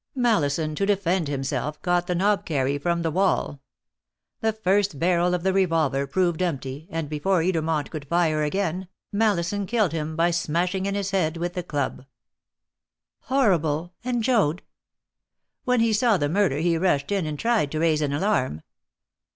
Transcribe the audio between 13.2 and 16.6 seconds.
"Horrible! And Joad?" "When he saw the murder